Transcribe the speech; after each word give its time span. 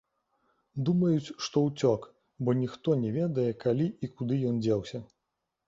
Думаюць, 0.87 1.33
што 1.47 1.57
ўцёк, 1.67 2.07
бо 2.47 2.57
ніхто 2.63 2.97
не 3.03 3.13
ведае, 3.21 3.47
калі 3.67 3.87
і 4.07 4.13
куды 4.17 4.43
ён 4.53 4.61
дзеўся. 4.67 5.07